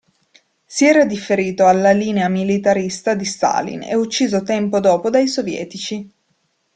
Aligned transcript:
Si 0.65 0.83
era 0.85 1.05
differito 1.05 1.67
alla 1.67 1.91
linea 1.91 2.27
militarista 2.27 3.13
di 3.13 3.23
Stalin 3.23 3.83
e 3.83 3.93
ucciso 3.93 4.41
tempo 4.41 4.79
dopo 4.79 5.11
dai 5.11 5.27
sovietici. 5.27 6.11